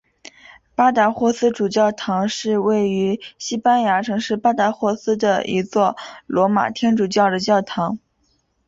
[0.73, 7.99] 巴达霍斯主教座堂是位于西班牙城市巴达霍斯的一座罗马天主教的教堂。